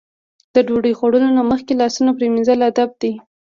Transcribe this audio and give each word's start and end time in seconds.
د 0.53 0.55
ډوډۍ 0.67 0.93
خوړلو 0.97 1.29
نه 1.37 1.43
مخکې 1.51 1.73
لاسونه 1.81 2.11
پرېمنځل 2.17 2.59
ادب 2.69 2.89
دی. 3.01 3.13